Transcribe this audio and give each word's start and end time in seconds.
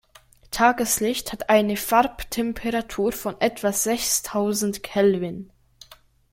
Tageslicht 0.49 1.31
hat 1.31 1.51
eine 1.51 1.77
Farbtemperatur 1.77 3.11
von 3.11 3.39
etwa 3.39 3.71
sechstausend 3.71 4.81
Kelvin. 4.81 5.51